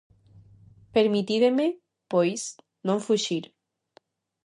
Permitídeme, 0.95 1.67
pois, 2.11 2.41
non 2.87 2.99
fuxir. 3.07 3.43